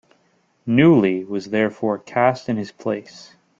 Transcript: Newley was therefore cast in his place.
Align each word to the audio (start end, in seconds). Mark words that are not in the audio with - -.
Newley 0.67 1.27
was 1.27 1.51
therefore 1.51 1.99
cast 1.99 2.49
in 2.49 2.57
his 2.57 2.71
place. 2.71 3.35